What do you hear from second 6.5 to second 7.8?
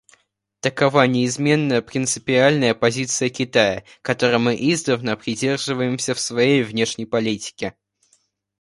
внешней политике.